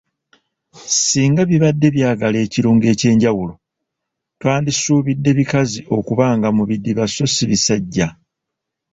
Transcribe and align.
Singa 1.03 1.41
bibadde 1.49 1.87
byagala 1.95 2.37
ekirungo 2.45 2.85
ekyenjawulo, 2.93 3.53
twandisuubidde 4.39 5.29
bikazi 5.39 5.79
okubanga 5.97 6.47
mu 6.57 6.63
bidiba 6.69 7.03
so 7.15 7.25
ssi 7.29 7.43
bisajja. 7.51 8.07